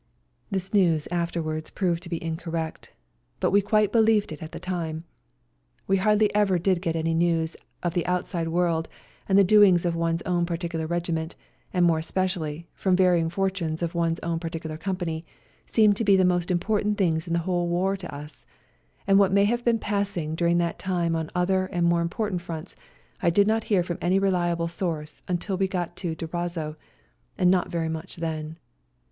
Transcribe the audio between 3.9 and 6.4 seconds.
believed it at the time. We hardly